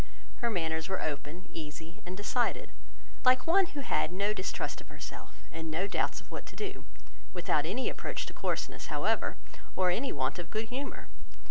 Her 0.37 0.49
manners 0.49 0.89
were 0.89 0.99
open, 1.03 1.47
easy, 1.53 2.01
and 2.07 2.17
decided, 2.17 2.71
like 3.23 3.45
one 3.45 3.67
who 3.67 3.81
had 3.81 4.11
no 4.11 4.33
distrust 4.33 4.81
of 4.81 4.87
herself, 4.87 5.43
and 5.51 5.69
no 5.69 5.85
doubts 5.85 6.19
of 6.19 6.31
what 6.31 6.47
to 6.47 6.55
do; 6.55 6.85
without 7.33 7.67
any 7.67 7.87
approach 7.87 8.25
to 8.25 8.33
coarseness, 8.33 8.87
however, 8.87 9.37
or 9.75 9.91
any 9.91 10.11
want 10.11 10.39
of 10.39 10.49
good 10.49 10.69
humour. 10.69 11.07